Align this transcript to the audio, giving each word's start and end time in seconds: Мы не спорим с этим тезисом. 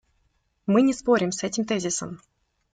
Мы 0.65 0.81
не 0.81 0.93
спорим 0.95 1.31
с 1.31 1.43
этим 1.43 1.63
тезисом. 1.65 2.21